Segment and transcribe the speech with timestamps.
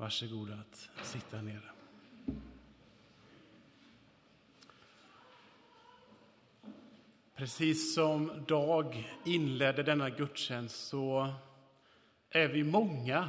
[0.00, 1.72] Varsågod att sitta ner.
[7.34, 11.34] Precis som Dag inledde denna gudstjänst så
[12.30, 13.28] är vi många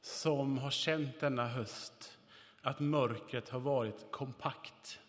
[0.00, 2.18] som har känt denna höst
[2.62, 5.00] att mörkret har varit kompakt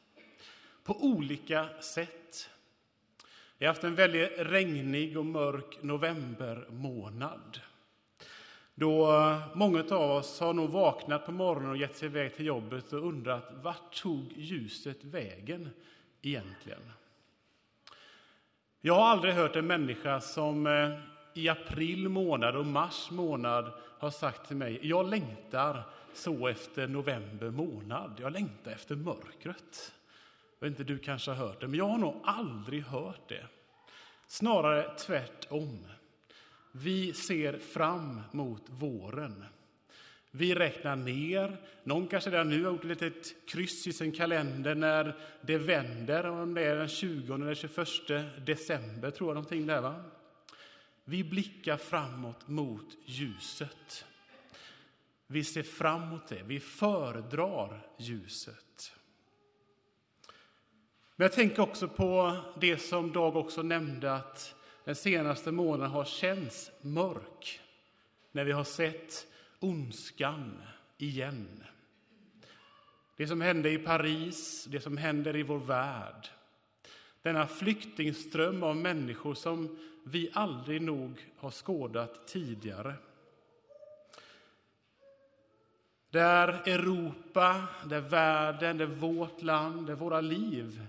[0.83, 2.49] på olika sätt.
[3.57, 7.59] Vi har haft en väldigt regnig och mörk novembermånad
[8.79, 12.45] då eh, många av oss har nog vaknat på morgonen och gett sig iväg till
[12.45, 15.69] jobbet och undrat vart tog ljuset vägen
[16.21, 16.91] egentligen?
[18.81, 20.99] Jag har aldrig hört en människa som eh,
[21.33, 27.49] i april månad och mars månad har sagt till mig jag längtar så efter november
[27.49, 28.17] månad.
[28.21, 29.93] Jag längtar efter mörkret.
[30.59, 33.45] Jag vet inte, du kanske har hört det, men jag har nog aldrig hört det.
[34.27, 35.85] Snarare tvärtom.
[36.71, 39.45] Vi ser fram mot våren.
[40.31, 41.57] Vi räknar ner.
[41.83, 46.25] Någon kanske redan nu har gjort ett litet kryss i sin kalender när det vänder,
[46.25, 50.03] om det är den 20 eller 21 december, tror jag någonting där va?
[51.03, 54.05] Vi blickar framåt mot ljuset.
[55.27, 58.93] Vi ser framåt det, vi föredrar ljuset.
[61.15, 66.05] Men jag tänker också på det som Dag också nämnde, att den senaste månaden har
[66.05, 67.61] känts mörk
[68.31, 69.27] när vi har sett
[69.59, 70.61] ondskan
[70.97, 71.63] igen.
[73.17, 76.27] Det som hände i Paris, det som händer i vår värld.
[77.21, 82.93] Denna flyktingström av människor som vi aldrig nog har skådat tidigare.
[86.09, 90.87] Där Europa, där världen, där vårt land, där våra liv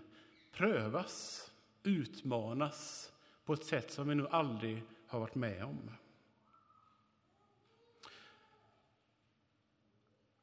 [0.53, 1.47] prövas,
[1.83, 3.13] utmanas
[3.51, 5.91] på ett sätt som vi nu aldrig har varit med om.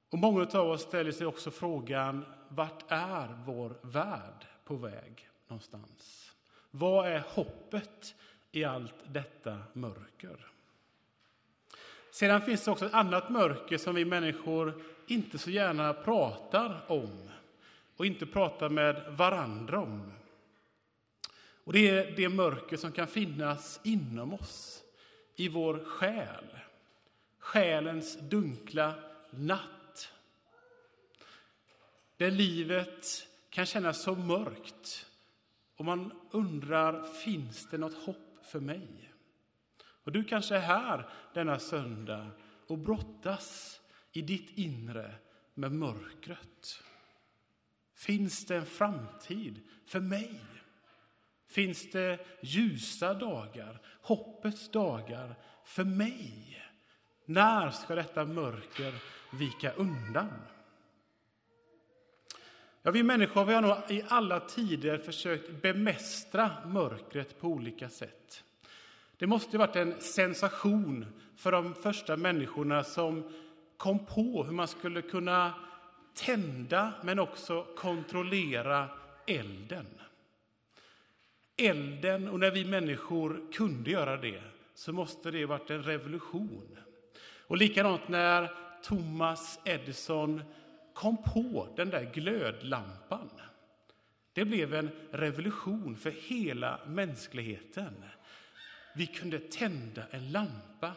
[0.09, 6.33] Och Många av oss ställer sig också frågan vart är vår värld på väg någonstans?
[6.71, 8.15] Vad är hoppet
[8.51, 10.51] i allt detta mörker?
[12.11, 17.29] Sedan finns det också ett annat mörker som vi människor inte så gärna pratar om
[17.97, 20.11] och inte pratar med varandra om.
[21.67, 24.83] Och Det är det mörker som kan finnas inom oss,
[25.35, 26.45] i vår själ.
[27.39, 28.95] Själens dunkla
[29.31, 30.11] natt.
[32.17, 35.05] Där livet kan kännas så mörkt
[35.75, 39.13] och man undrar, finns det något hopp för mig?
[39.79, 42.27] Och du kanske är här denna söndag
[42.67, 45.15] och brottas i ditt inre
[45.53, 46.83] med mörkret.
[47.95, 50.41] Finns det en framtid för mig?
[51.47, 56.63] Finns det ljusa dagar, hoppets dagar för mig?
[57.25, 58.93] När ska detta mörker
[59.31, 60.29] vika undan?
[62.81, 68.43] Ja, vi människor vi har nog i alla tider försökt bemästra mörkret på olika sätt.
[69.17, 71.05] Det måste ha varit en sensation
[71.35, 73.31] för de första människorna som
[73.77, 75.53] kom på hur man skulle kunna
[76.13, 78.89] tända men också kontrollera
[79.27, 79.85] elden.
[81.57, 84.41] Elden, och när vi människor kunde göra det
[84.73, 86.77] så måste det varit en revolution.
[87.47, 88.51] Och likadant när
[88.83, 90.41] Thomas Edison
[90.93, 93.29] kom på den där glödlampan.
[94.33, 97.93] Det blev en revolution för hela mänskligheten.
[98.95, 100.91] Vi kunde tända en lampa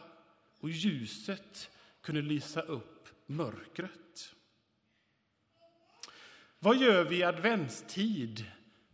[0.59, 4.35] och ljuset kunde lysa upp mörkret.
[6.59, 8.45] Vad gör vi i adventstid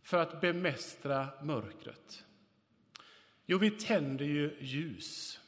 [0.08, 2.24] för att bemästra mörkret?
[3.46, 5.40] Jo, vi tänder ju ljus.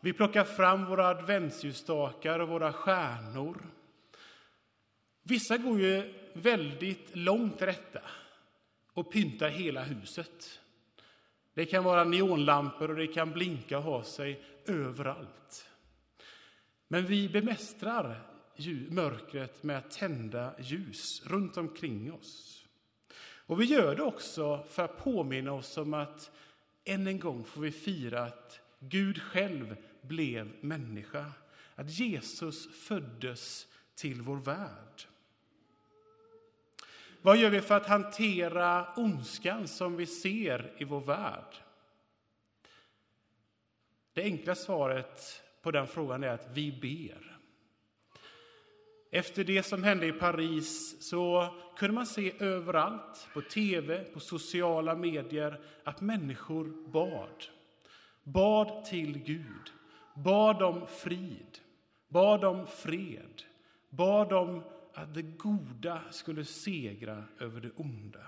[0.00, 3.66] Vi plockar fram våra adventsljusstakar och våra stjärnor.
[5.22, 8.00] Vissa går ju väldigt långt i detta
[8.92, 10.60] och pyntar hela huset.
[11.54, 15.70] Det kan vara neonlampor och det kan blinka och ha sig överallt.
[16.88, 18.20] Men vi bemästrar
[18.90, 22.61] mörkret med att tända ljus runt omkring oss.
[23.46, 26.30] Och vi gör det också för att påminna oss om att
[26.84, 31.32] än en gång får vi fira att Gud själv blev människa.
[31.74, 35.02] Att Jesus föddes till vår värld.
[37.22, 41.56] Vad gör vi för att hantera ondskan som vi ser i vår värld?
[44.12, 47.31] Det enkla svaret på den frågan är att vi ber.
[49.14, 54.94] Efter det som hände i Paris så kunde man se överallt, på tv, på sociala
[54.94, 57.44] medier, att människor bad.
[58.22, 59.72] Bad till Gud,
[60.14, 61.58] bad om frid,
[62.08, 63.42] bad om fred,
[63.88, 64.62] bad om
[64.94, 68.26] att det goda skulle segra över det onda.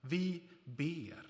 [0.00, 1.22] Vi ber.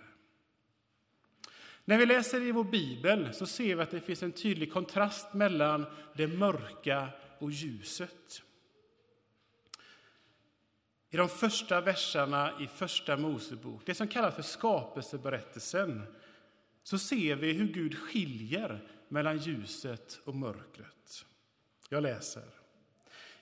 [1.85, 5.35] När vi läser i vår bibel så ser vi att det finns en tydlig kontrast
[5.35, 7.09] mellan det mörka
[7.39, 8.43] och ljuset.
[11.11, 16.03] I de första verserna i Första Mosebok, det som kallas för skapelseberättelsen,
[16.83, 21.25] så ser vi hur Gud skiljer mellan ljuset och mörkret.
[21.89, 22.43] Jag läser.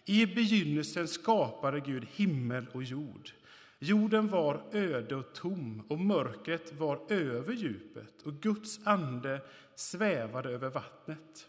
[0.05, 3.31] I begynnelsen skapade Gud himmel och jord.
[3.79, 9.41] Jorden var öde och tom, och mörkret var över djupet, och Guds ande
[9.75, 11.49] svävade över vattnet.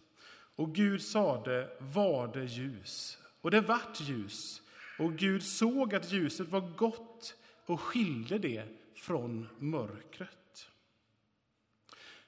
[0.55, 4.61] Och Gud sade, var det ljus, och det vart ljus.
[4.99, 7.35] Och Gud såg att ljuset var gott
[7.65, 8.63] och skilde det
[8.95, 10.69] från mörkret.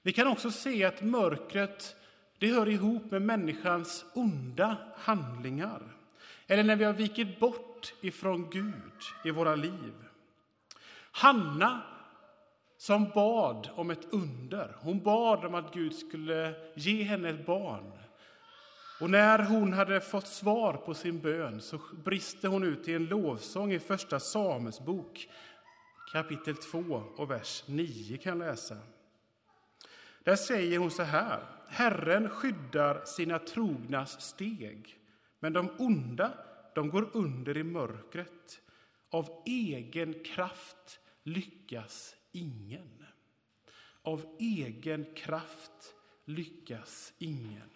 [0.01, 1.95] Vi kan också se att mörkret
[2.39, 5.81] det hör ihop med människans onda handlingar
[6.47, 9.93] eller när vi har vikit bort ifrån Gud i våra liv.
[11.11, 11.81] Hanna
[12.77, 14.75] som bad om ett under.
[14.79, 17.91] Hon bad om att Gud skulle ge henne ett barn.
[19.01, 23.05] Och när hon hade fått svar på sin bön så brister hon ut i en
[23.05, 25.29] lovsång i Första Samuelsbok
[26.13, 26.79] kapitel 2
[27.17, 28.77] och vers 9 kan läsa.
[30.23, 31.43] Där säger hon så här.
[31.67, 34.97] Herren skyddar sina trognas steg,
[35.39, 36.33] men de onda
[36.75, 38.61] de går under i mörkret.
[39.09, 43.05] Av egen kraft lyckas ingen.
[44.01, 45.95] Av egen kraft
[46.25, 47.69] lyckas ingen.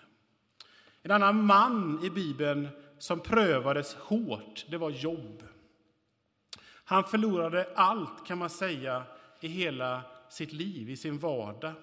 [1.06, 2.68] En annan man i Bibeln
[2.98, 5.44] som prövades hårt, det var Jobb.
[6.68, 9.04] Han förlorade allt, kan man säga,
[9.42, 11.74] i hela sitt liv, i sin vardag.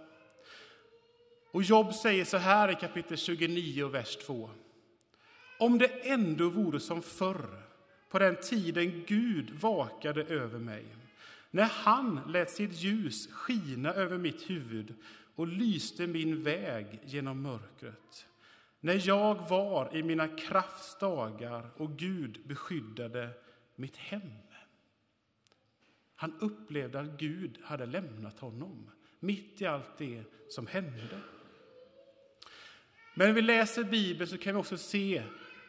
[1.51, 4.51] Och Jobb säger så här i kapitel 29, vers 2.
[5.59, 7.63] Om det ändå vore som förr,
[8.09, 10.85] på den tiden Gud vakade över mig
[11.51, 14.95] när han lät sitt ljus skina över mitt huvud
[15.35, 18.27] och lyste min väg genom mörkret
[18.85, 23.29] när jag var i mina kraftsdagar och Gud beskyddade
[23.77, 24.33] mitt hem.
[26.15, 28.91] Han upplevde att Gud hade lämnat honom
[29.21, 31.21] mitt i allt det som hände.
[33.15, 35.23] Men när vi läser Bibeln så kan vi också se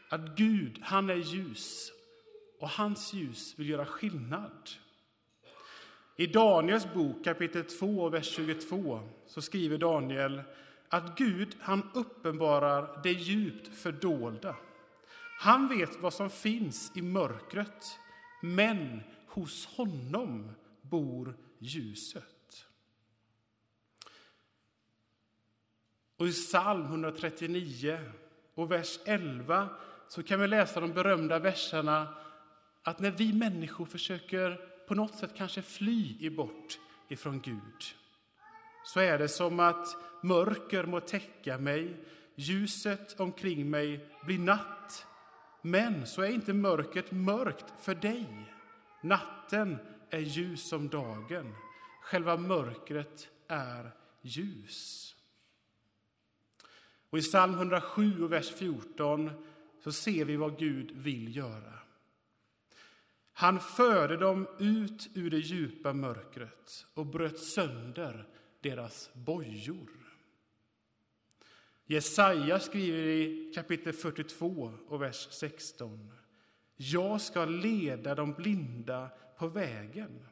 [0.10, 1.92] att Gud, han är ljus
[2.60, 4.70] och hans ljus vill göra skillnad.
[6.16, 10.42] I Daniels bok kapitel 2, vers 22 så skriver Daniel
[10.94, 14.56] att Gud han uppenbarar det djupt fördolda.
[15.40, 18.00] Han vet vad som finns i mörkret,
[18.42, 20.52] men hos honom
[20.82, 22.66] bor ljuset.
[26.18, 28.00] Och i psalm 139
[28.54, 29.70] och vers 11
[30.08, 32.16] så kan vi läsa de berömda verserna
[32.84, 34.56] att när vi människor försöker
[34.88, 37.96] på något sätt kanske fly bort ifrån Gud
[38.84, 39.88] så är det som att
[40.22, 45.08] mörker må täcka mig, ljuset omkring mig blir natt.
[45.62, 48.28] Men så är inte mörkret mörkt för dig.
[49.02, 49.78] Natten
[50.10, 51.56] är ljus som dagen.
[52.02, 53.92] Själva mörkret är
[54.22, 55.16] ljus.
[57.10, 59.32] Och I psalm 107, vers 14,
[59.84, 61.74] så ser vi vad Gud vill göra.
[63.34, 68.28] Han förde dem ut ur det djupa mörkret och bröt sönder
[68.64, 69.90] deras bojor.
[71.86, 76.12] Jesaja skriver i kapitel 42 och vers 16.
[76.76, 80.26] Jag ska leda de blinda på vägen,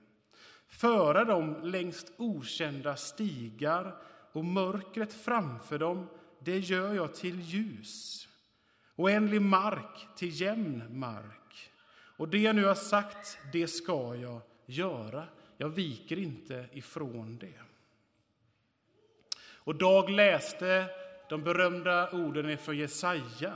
[0.67, 3.95] föra dem längs okända stigar
[4.31, 6.07] och mörkret framför dem,
[6.39, 8.27] det gör jag till ljus.
[8.95, 11.71] Oändlig mark till jämn mark.
[12.17, 15.27] Och det jag nu har sagt, det ska jag göra.
[15.57, 17.70] Jag viker inte ifrån det.
[19.63, 20.85] Och Dag läste
[21.29, 23.53] de berömda orden från Jesaja.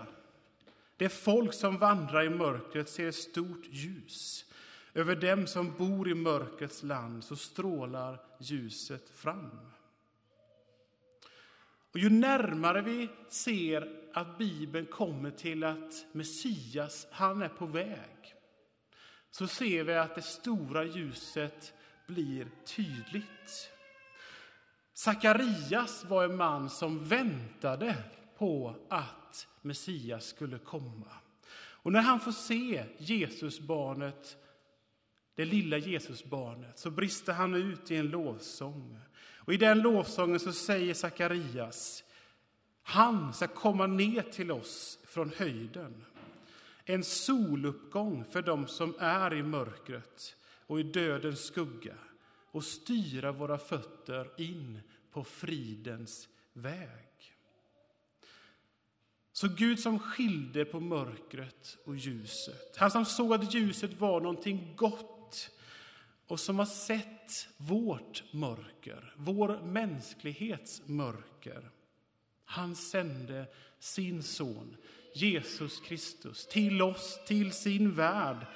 [0.98, 4.46] Det folk som vandrar i mörkret ser ett stort ljus.
[4.94, 9.72] Över dem som bor i mörkrets land så strålar ljuset fram.
[11.92, 18.36] Och ju närmare vi ser att Bibeln kommer till att Messias, han är på väg
[19.38, 21.74] så ser vi att det stora ljuset
[22.08, 23.72] blir tydligt.
[24.98, 27.96] Sakarias var en man som väntade
[28.38, 31.08] på att Messias skulle komma.
[31.56, 34.38] Och när han får se Jesusbarnet,
[35.36, 39.00] det lilla Jesusbarnet, så brister han ut i en lovsång.
[39.36, 42.04] Och I den lovsången så säger Sakarias
[42.84, 46.06] Han ska komma ner till oss från höjden.
[46.86, 50.36] En soluppgång för dem som är i mörkret
[50.68, 51.96] och i dödens skugga
[52.56, 54.82] och styra våra fötter in
[55.12, 57.34] på fridens väg.
[59.32, 64.74] Så Gud som skilde på mörkret och ljuset, han som såg att ljuset var någonting
[64.76, 65.50] gott
[66.28, 71.72] och som har sett vårt mörker, vår mänsklighets mörker.
[72.46, 73.46] Han sände
[73.80, 74.78] sin son
[75.16, 78.48] Jesus Kristus till oss, till sin värld,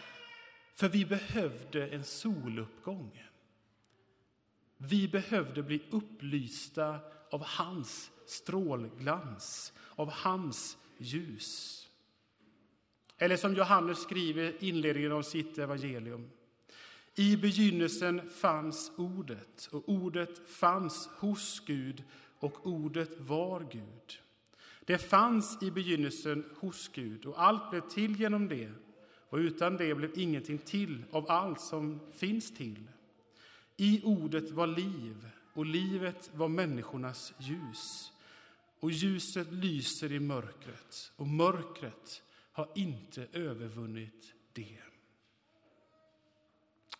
[0.76, 3.29] för vi behövde en soluppgång.
[4.82, 7.00] Vi behövde bli upplysta
[7.32, 11.88] av hans strålglans, av hans ljus.
[13.18, 16.30] Eller som Johannes skriver i inledningen av sitt evangelium.
[17.16, 22.04] I begynnelsen fanns Ordet, och Ordet fanns hos Gud,
[22.40, 24.20] och Ordet var Gud.
[24.86, 28.72] Det fanns i begynnelsen hos Gud, och allt blev till genom det,
[29.30, 32.88] och utan det blev ingenting till av allt som finns till.
[33.82, 38.12] I Ordet var liv, och livet var människornas ljus.
[38.80, 44.80] Och ljuset lyser i mörkret, och mörkret har inte övervunnit det.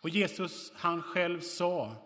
[0.00, 1.96] Och Jesus han själv sa,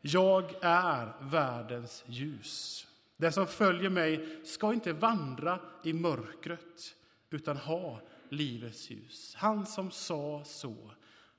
[0.00, 2.86] jag är världens ljus.
[3.16, 6.94] Den som följer mig ska inte vandra i mörkret
[7.30, 9.34] utan ha livets ljus.
[9.34, 10.90] Han som sa så,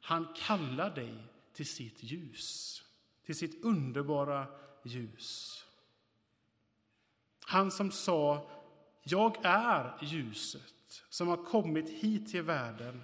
[0.02, 1.14] han kallar dig
[1.60, 2.84] till sitt ljus,
[3.26, 4.48] till sitt underbara
[4.84, 5.66] ljus.
[7.40, 8.52] Han som sa,
[9.04, 13.02] jag är ljuset som har kommit hit till världen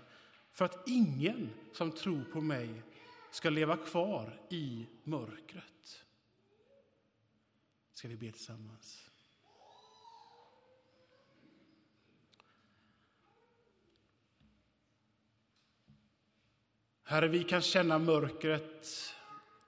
[0.52, 2.82] för att ingen som tror på mig
[3.32, 6.06] ska leva kvar i mörkret.
[7.94, 9.10] Ska vi be tillsammans?
[17.08, 18.88] Herre, vi kan känna mörkret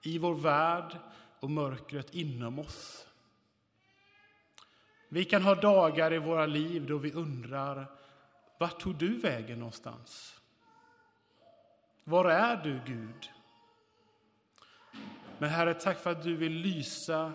[0.02, 0.98] i vår värld
[1.40, 3.06] och mörkret inom oss.
[5.08, 7.86] Vi kan ha dagar i våra liv då vi undrar,
[8.58, 10.40] vart tog du vägen någonstans?
[12.04, 13.30] Var är du, Gud?
[15.38, 17.32] Men Herre, tack för att du vill lysa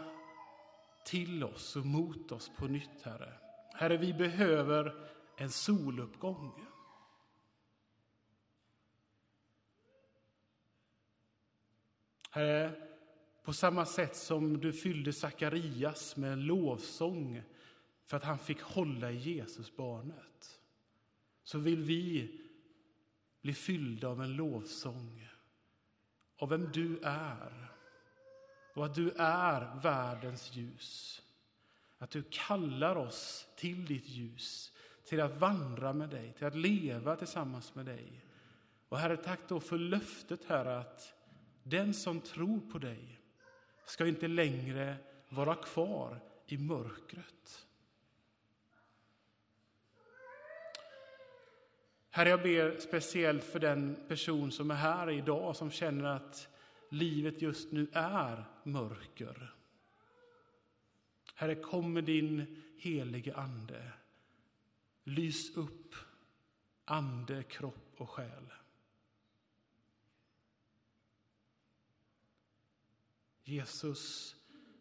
[1.05, 3.33] till oss och mot oss på nytt, Herre.
[3.73, 4.95] Herre, vi behöver
[5.37, 6.72] en soluppgång.
[12.35, 12.71] Herre,
[13.43, 17.43] på samma sätt som du fyllde Sakarias med lovsång
[18.05, 20.59] för att han fick hålla i Jesusbarnet,
[21.43, 22.31] så vill vi
[23.41, 25.29] bli fyllda av en lovsång
[26.37, 27.67] av vem du är
[28.73, 31.21] och att du är världens ljus.
[31.97, 34.73] Att du kallar oss till ditt ljus,
[35.05, 38.25] till att vandra med dig, till att leva tillsammans med dig.
[38.89, 41.13] Och Herre, tack då för löftet, här att
[41.63, 43.19] den som tror på dig
[43.85, 44.95] ska inte längre
[45.29, 47.67] vara kvar i mörkret.
[52.09, 56.47] Herre, jag ber speciellt för den person som är här idag som känner att
[56.89, 59.53] livet just nu är mörker.
[61.35, 63.91] Herre, kom med din helige Ande.
[65.03, 65.95] Lys upp
[66.85, 68.53] ande, kropp och själ.
[73.43, 74.35] Jesus,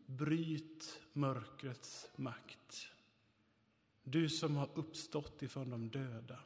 [0.06, 2.88] bryt mörkrets makt.
[4.02, 6.38] Du som har uppstått ifrån de döda.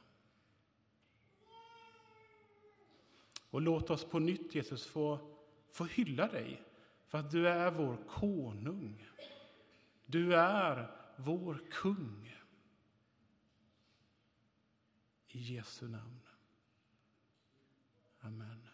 [3.51, 5.37] Och låt oss på nytt, Jesus, få,
[5.71, 6.63] få hylla dig
[7.07, 9.09] för att du är vår konung.
[10.07, 12.37] Du är vår kung.
[15.29, 16.21] I Jesu namn.
[18.21, 18.69] Amen.